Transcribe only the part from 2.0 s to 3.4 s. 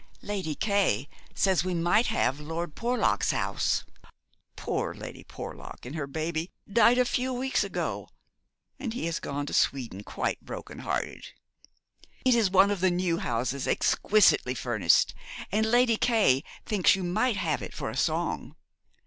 have Lord Porlock's